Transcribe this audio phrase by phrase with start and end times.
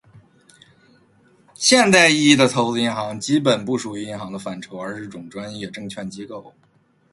[1.53, 6.55] 现代意义的投资银行基本不属于银行的范畴，而是种专业证券机构。